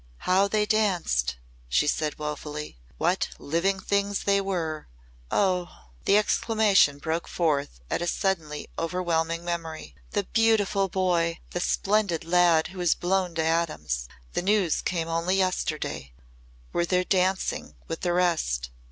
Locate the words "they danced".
0.47-1.35